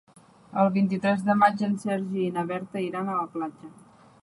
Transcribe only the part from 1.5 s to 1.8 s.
en